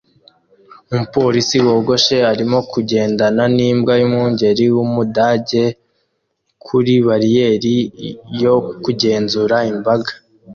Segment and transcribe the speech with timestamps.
[0.91, 5.63] Umupolisi wogoshe arimo kugendana nimbwa yumwungeri wumudage
[6.65, 7.75] kuri bariyeri
[8.41, 10.11] yo kugenzura imbaga